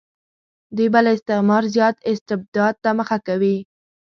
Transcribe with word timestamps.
دوی 0.75 0.87
به 0.93 0.99
له 1.05 1.11
استعمار 1.17 1.63
زیات 1.75 1.95
استبداد 2.11 2.75
ته 2.83 2.89
مخه 2.99 3.17
کوي. 3.27 3.57